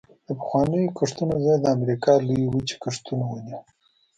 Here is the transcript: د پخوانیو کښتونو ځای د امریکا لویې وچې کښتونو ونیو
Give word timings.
د 0.27 0.29
پخوانیو 0.39 0.93
کښتونو 0.97 1.35
ځای 1.45 1.57
د 1.61 1.65
امریکا 1.77 2.13
لویې 2.27 2.47
وچې 2.53 2.75
کښتونو 2.83 3.23
ونیو 3.29 3.59